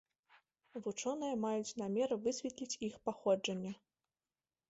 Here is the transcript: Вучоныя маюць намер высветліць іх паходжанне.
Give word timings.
Вучоныя 0.85 1.35
маюць 1.43 1.77
намер 1.83 2.09
высветліць 2.27 2.79
іх 2.89 2.97
паходжанне. 3.09 3.73